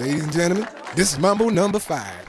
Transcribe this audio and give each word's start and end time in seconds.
Ladies 0.00 0.24
and 0.24 0.32
gentlemen, 0.32 0.68
this 0.96 1.12
is 1.12 1.18
Mambo 1.20 1.50
number 1.50 1.78
five. 1.78 2.26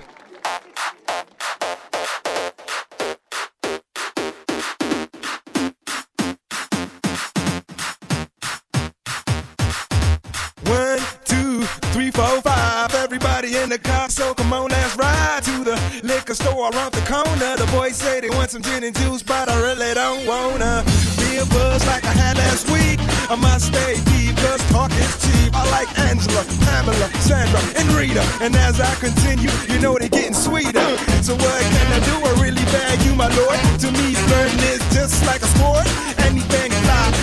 One, 10.65 10.99
two, 11.25 11.63
three, 11.91 12.11
four, 12.11 12.39
five. 12.43 12.93
Everybody 12.93 13.57
in 13.57 13.69
the 13.69 13.79
car, 13.79 14.11
so 14.11 14.35
come 14.35 14.53
on, 14.53 14.69
let's 14.69 14.95
ride 14.95 15.41
to 15.45 15.63
the 15.63 16.01
liquor 16.03 16.35
store 16.35 16.69
the 17.03 17.13
corner. 17.13 17.55
The 17.57 17.65
boys 17.71 17.95
say 17.95 18.21
they 18.21 18.29
want 18.29 18.51
some 18.51 18.61
gin 18.61 18.83
and 18.83 18.95
juice, 18.95 19.23
but 19.23 19.49
I 19.49 19.59
really 19.61 19.93
don't 19.93 20.25
wanna 20.25 20.83
be 21.17 21.37
a 21.37 21.45
buzz 21.45 21.85
like 21.87 22.03
I 22.03 22.13
had 22.13 22.37
last 22.37 22.69
week. 22.69 22.99
I 23.29 23.35
must 23.35 23.67
stay 23.67 23.95
deep, 24.11 24.35
cause 24.37 24.61
talk 24.69 24.91
is 24.91 25.13
cheap. 25.23 25.55
I 25.55 25.63
like 25.71 25.89
Angela, 25.99 26.43
Pamela, 26.65 27.07
Sandra, 27.19 27.59
and 27.79 27.89
Rita. 27.91 28.23
And 28.41 28.55
as 28.55 28.79
I 28.79 28.93
continue, 28.95 29.51
you 29.69 29.79
know 29.79 29.97
they're 29.97 30.09
getting 30.09 30.33
sweeter. 30.33 30.89
So 31.21 31.35
what 31.35 31.61
can 31.61 31.87
I 31.93 31.99
do? 32.05 32.15
I 32.25 32.31
really 32.41 32.63
you, 33.05 33.15
my 33.15 33.29
lord. 33.37 33.59
To 33.81 33.91
me, 33.91 34.13
flirting 34.13 34.59
is 34.73 34.81
just 34.93 35.25
like 35.25 35.41
a 35.41 35.49
sport. 35.55 35.87
Anything 36.19 36.71
fly, 36.71 37.22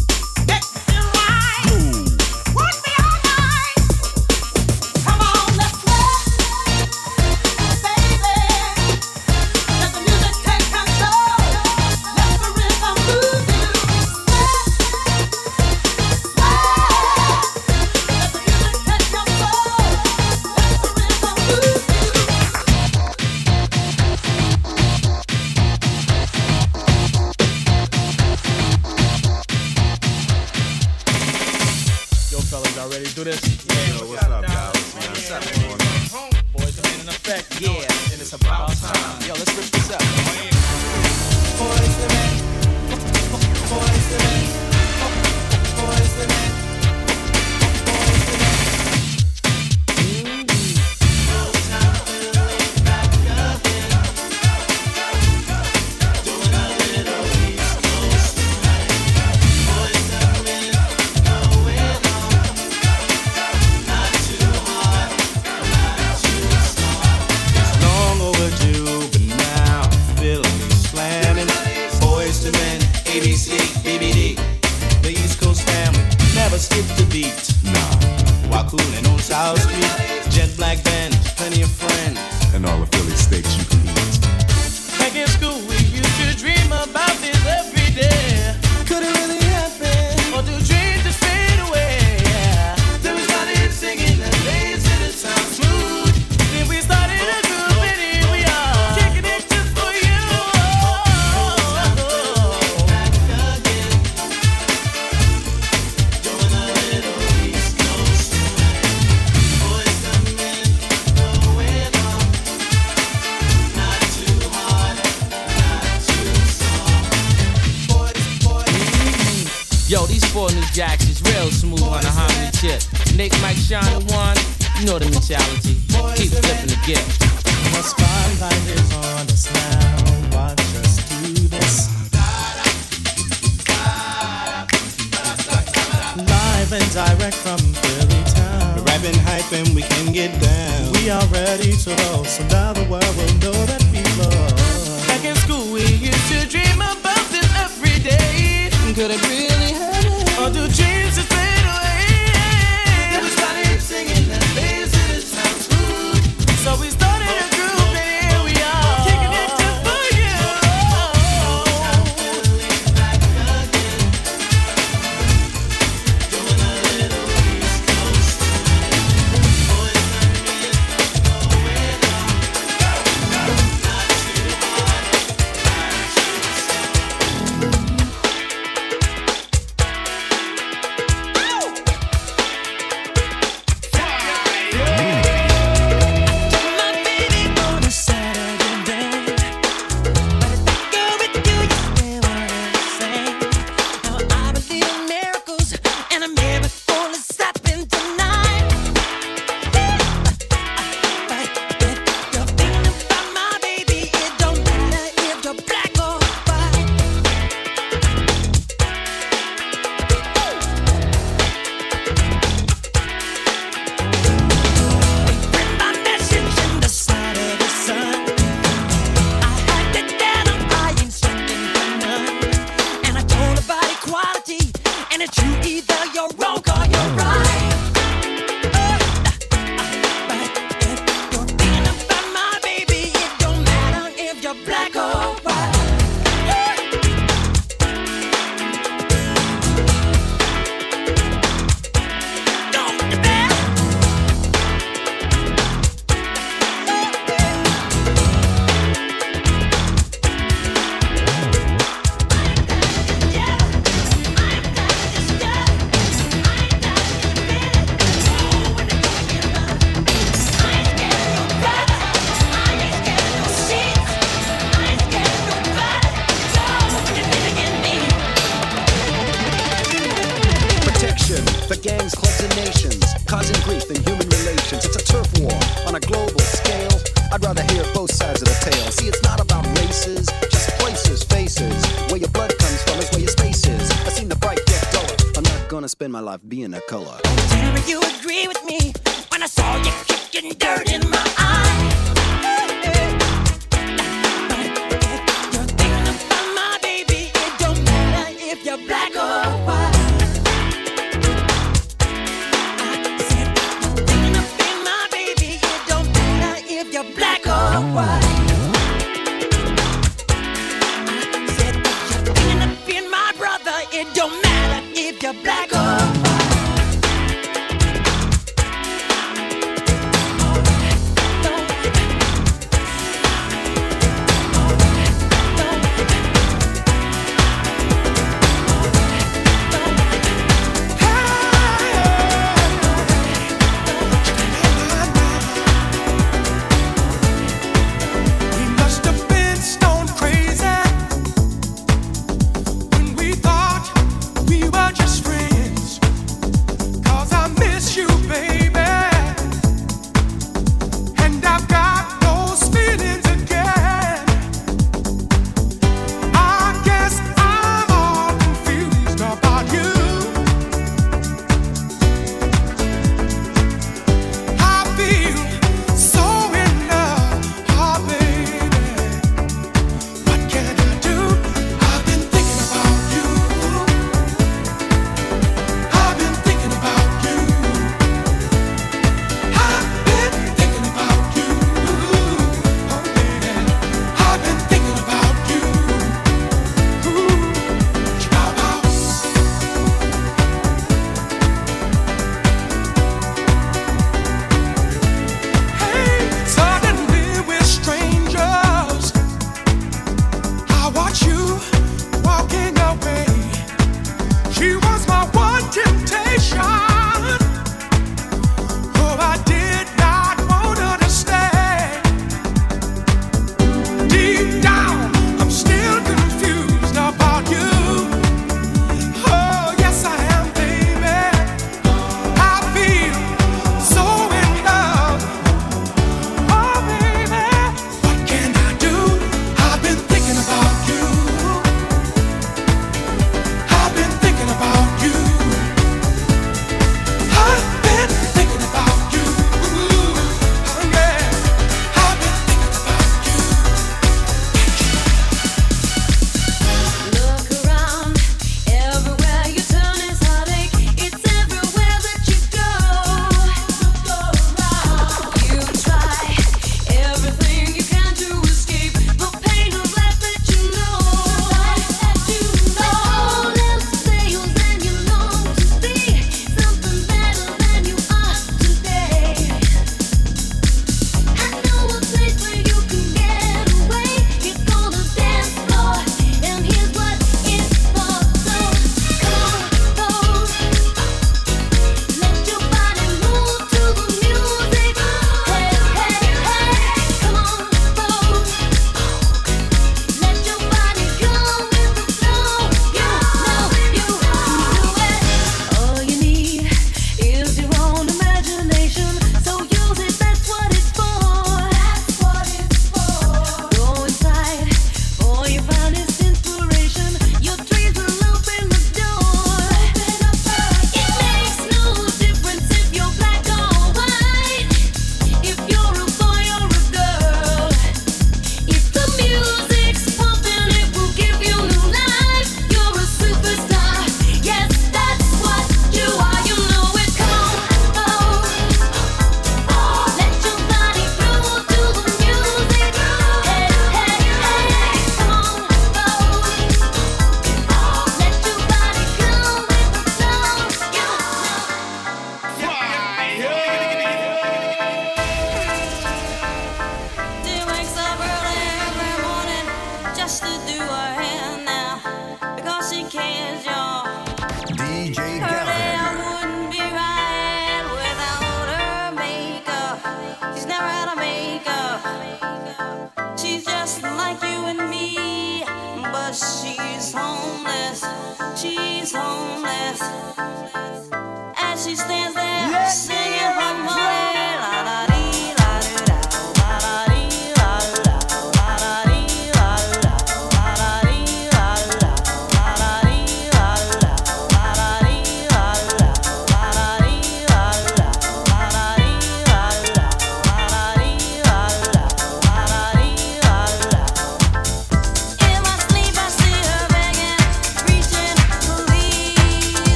Street, 79.41 80.29
jet 80.29 80.55
black 80.55 80.83
band, 80.83 81.15
plenty 81.35 81.63
of 81.63 81.71
friends. 81.71 81.90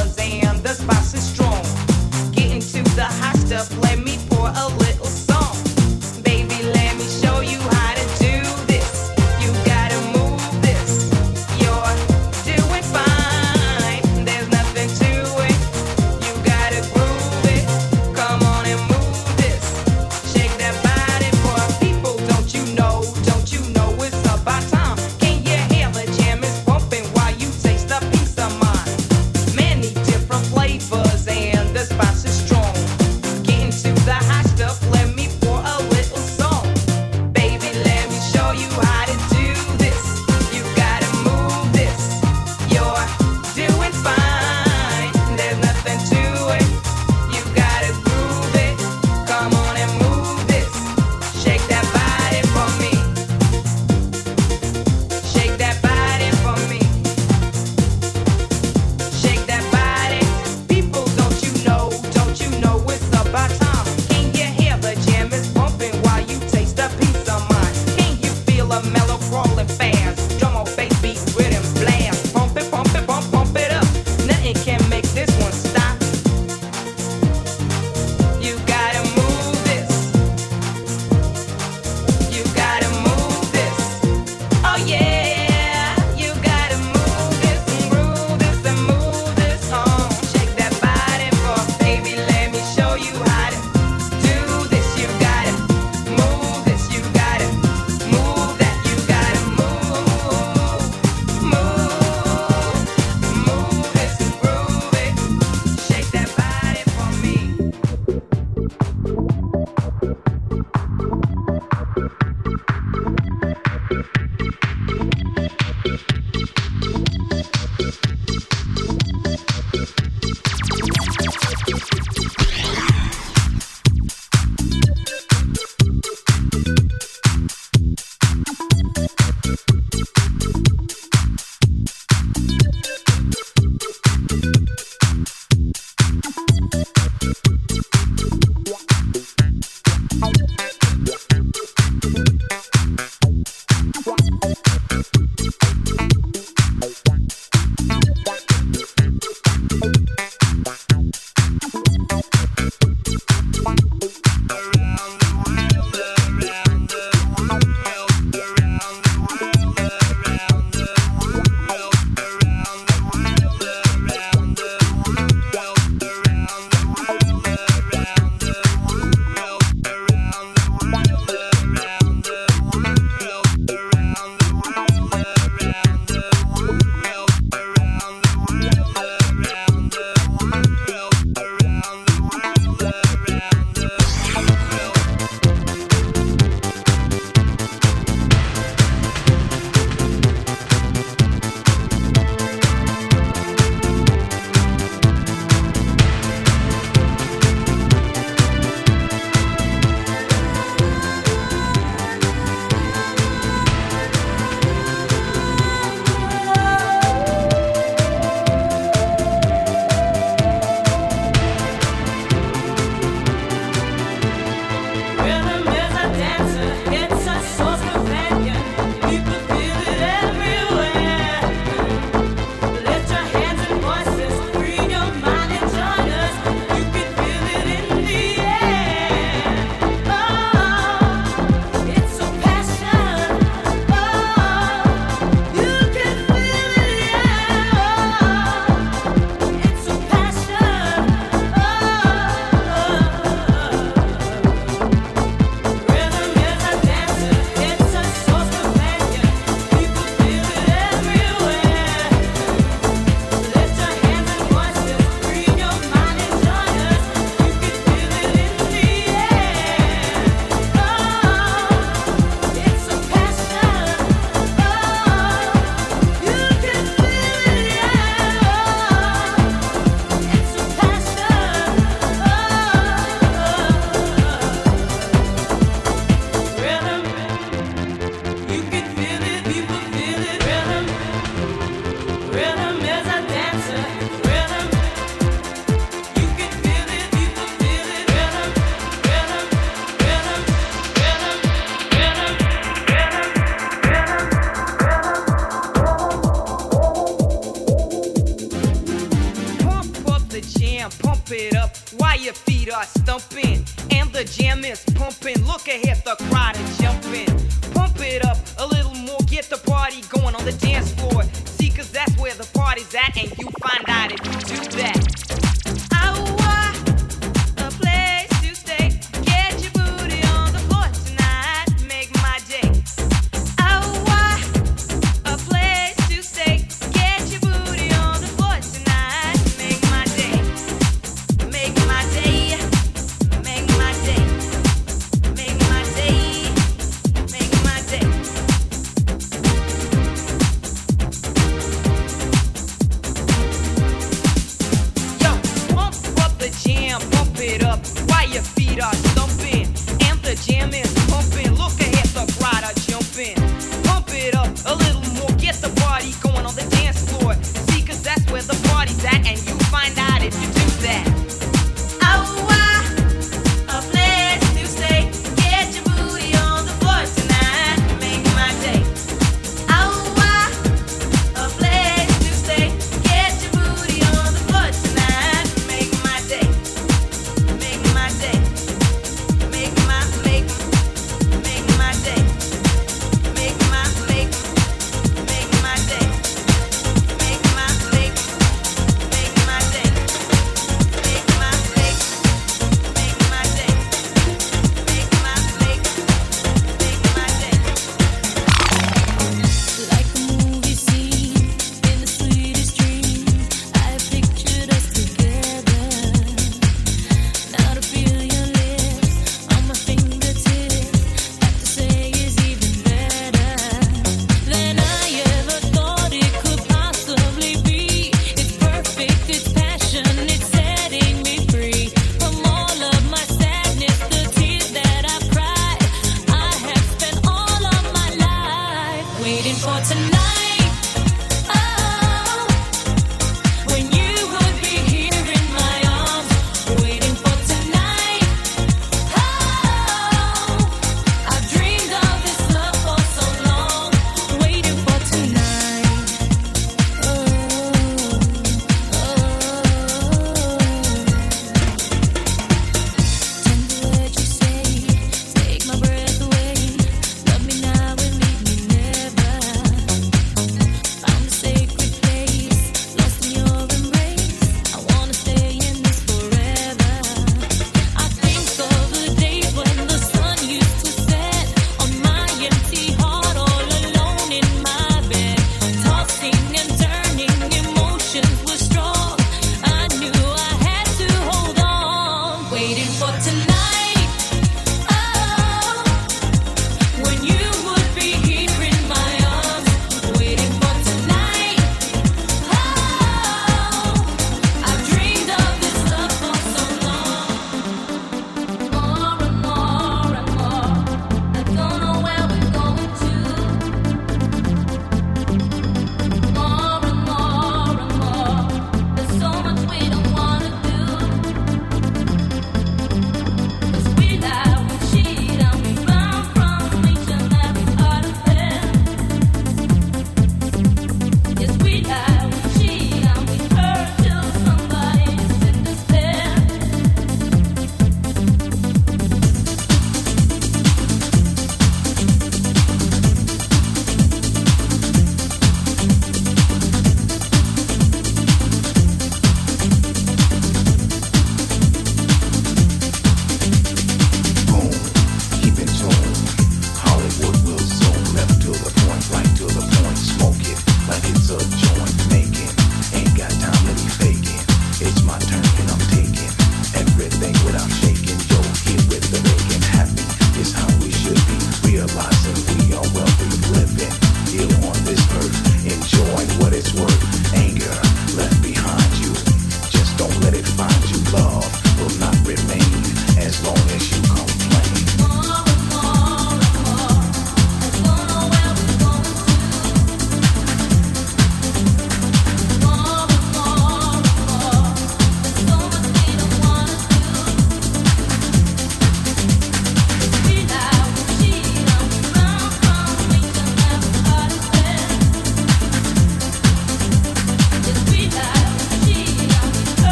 and 0.00 0.62
the 0.62 0.74
spice 0.74 1.14
is 1.14 1.24
strong. 1.24 1.62
Getting 2.32 2.60
to 2.60 2.82
the 2.94 3.04
hot 3.04 3.36
stuff. 3.36 3.87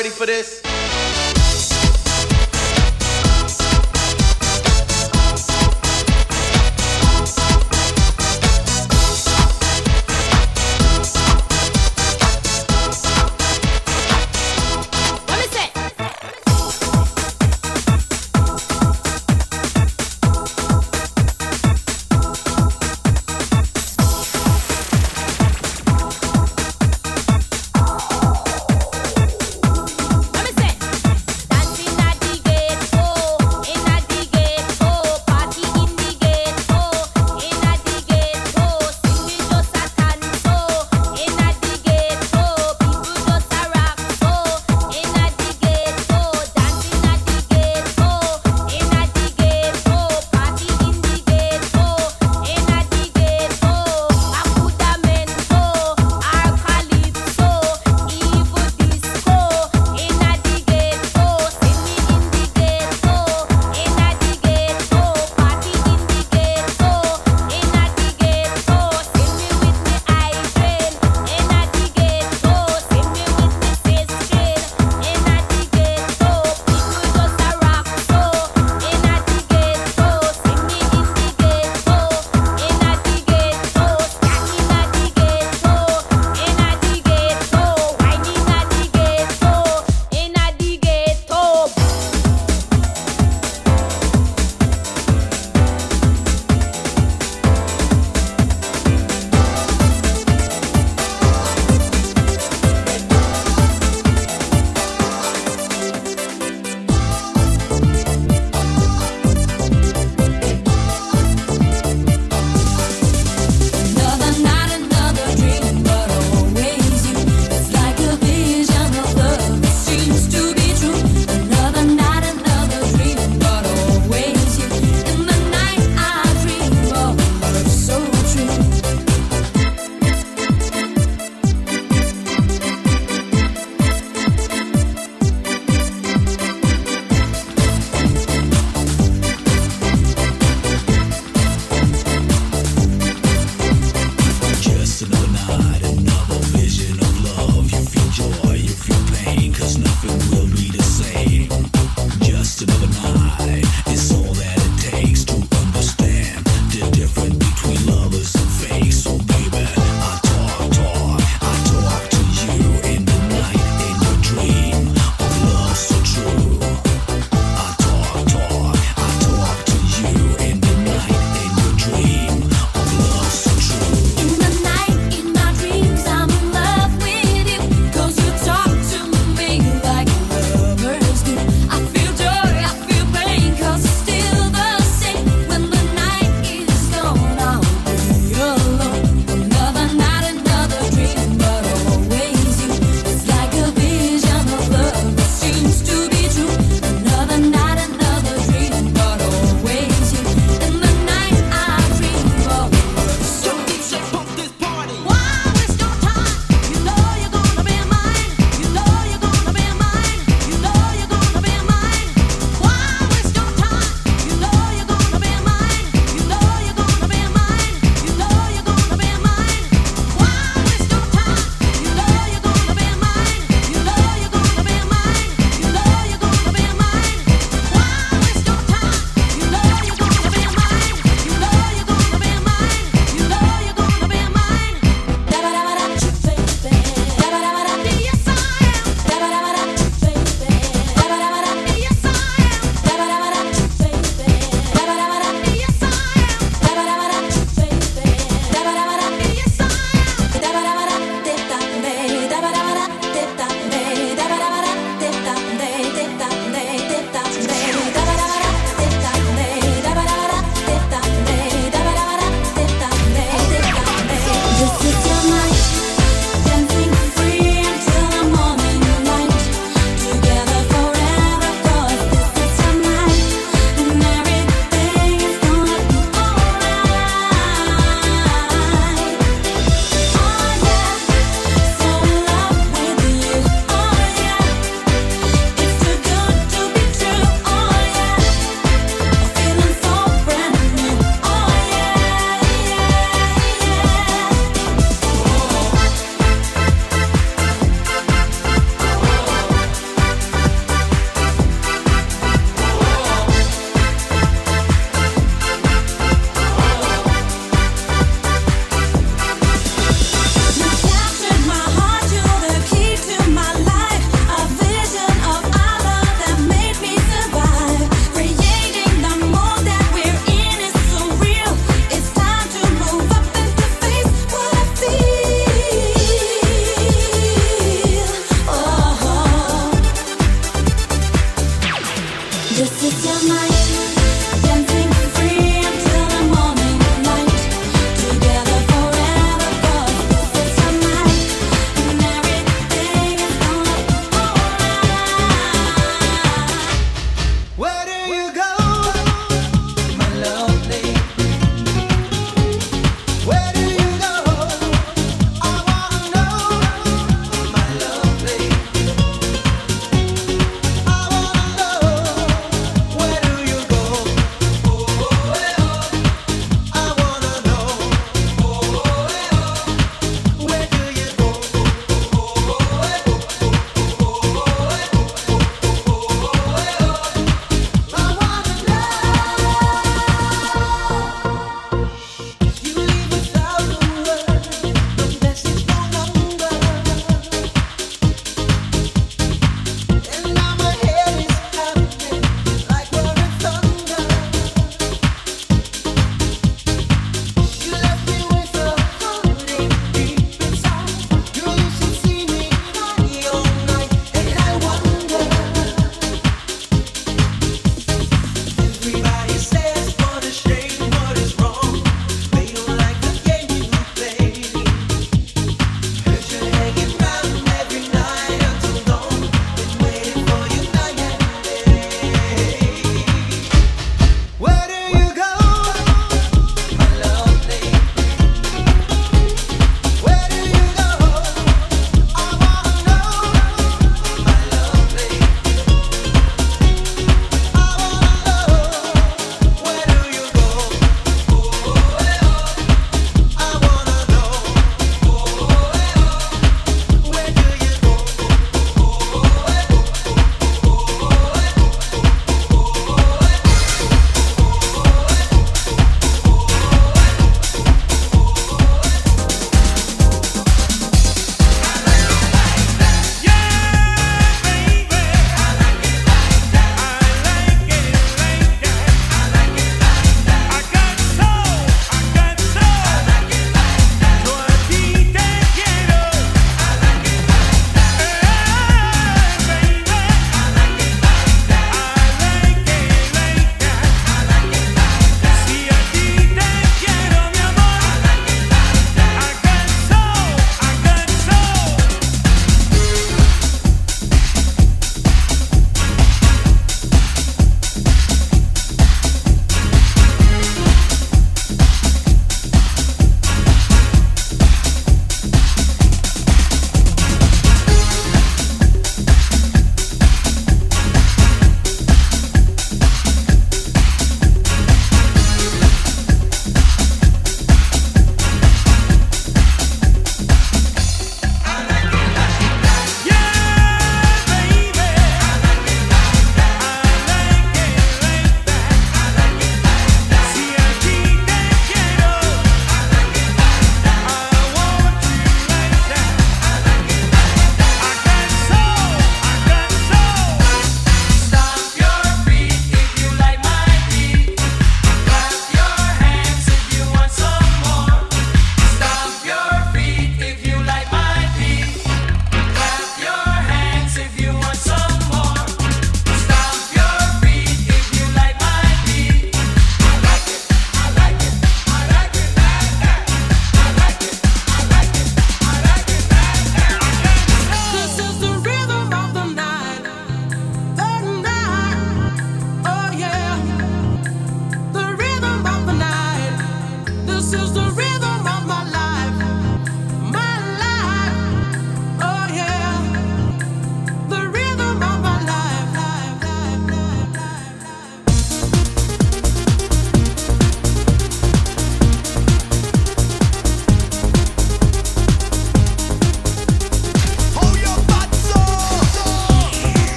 Ready 0.00 0.08
for 0.08 0.24
this? 0.24 0.59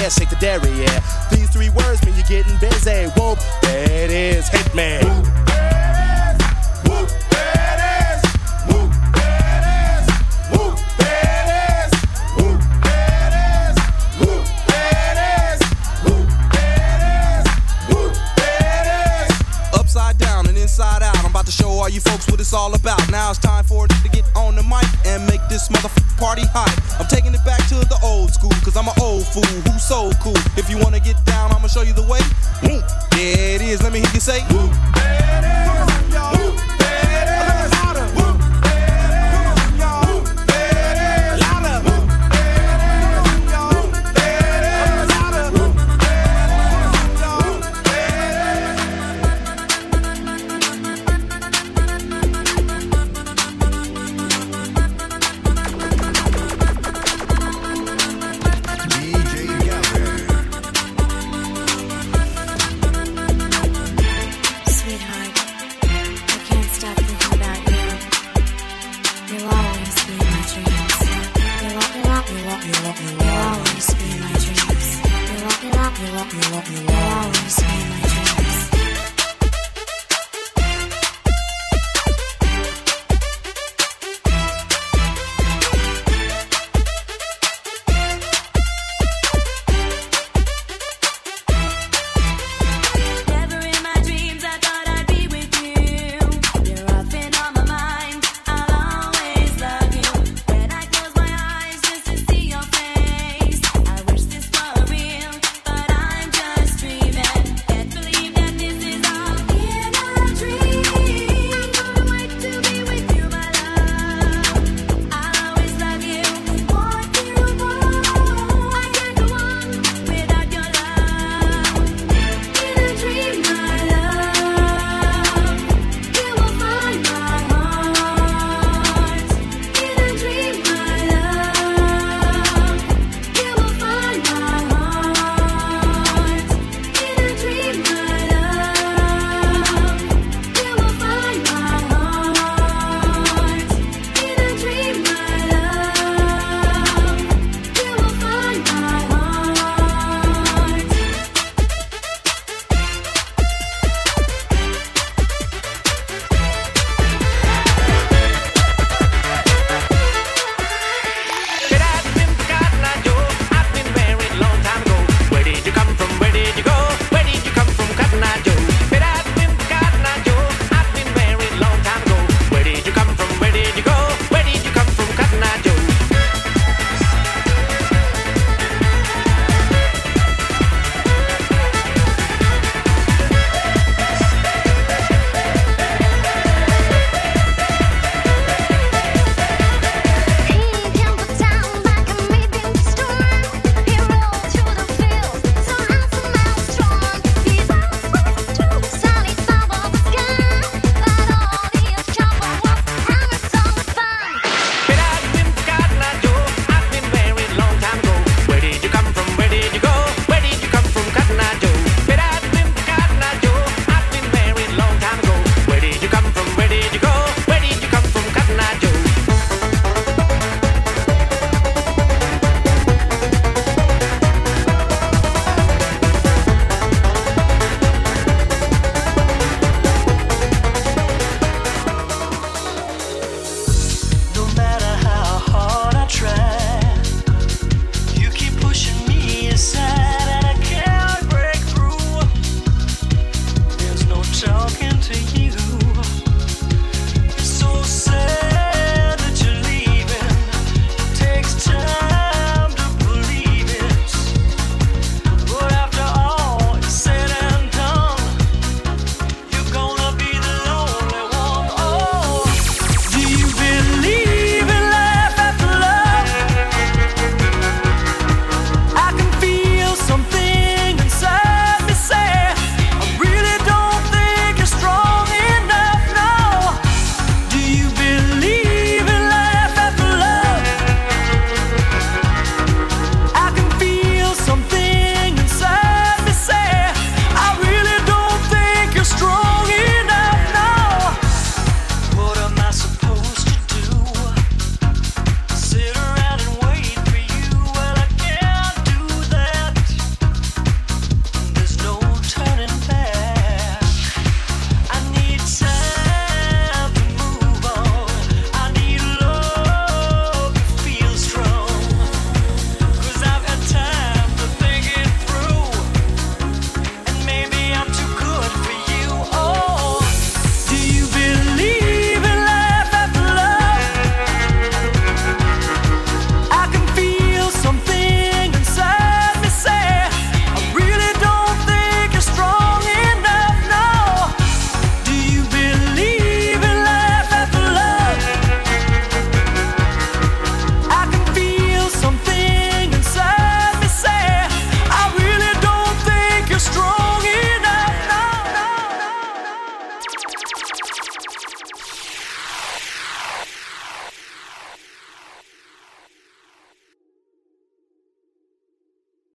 Air, 0.00 0.08
shake 0.10 0.30
the 0.30 0.36
dairy, 0.36 0.71